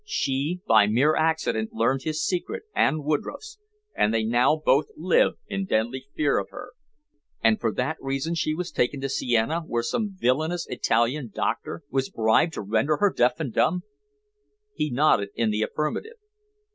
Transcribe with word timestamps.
She, 0.03 0.61
by 0.65 0.87
mere 0.87 1.15
accident, 1.15 1.73
learned 1.73 2.01
his 2.01 2.25
secret 2.25 2.63
and 2.75 3.03
Woodroffe's, 3.05 3.59
and 3.95 4.11
they 4.11 4.23
now 4.23 4.55
both 4.55 4.87
live 4.97 5.33
in 5.47 5.65
deadly 5.65 6.05
fear 6.15 6.39
of 6.39 6.49
her." 6.49 6.71
"And 7.43 7.61
for 7.61 7.71
that 7.75 7.97
reason 8.01 8.33
she 8.33 8.55
was 8.55 8.71
taken 8.71 8.99
to 9.01 9.09
Siena, 9.09 9.61
where 9.61 9.83
some 9.83 10.17
villainous 10.19 10.65
Italian 10.67 11.29
doctor 11.31 11.83
was 11.91 12.09
bribed 12.09 12.53
to 12.53 12.61
render 12.63 12.97
her 12.97 13.13
deaf 13.15 13.39
and 13.39 13.53
dumb." 13.53 13.83
He 14.73 14.89
nodded 14.89 15.29
in 15.35 15.51
the 15.51 15.61
affirmative. 15.61 16.17